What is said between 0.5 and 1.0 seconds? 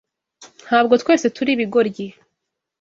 Ntabwo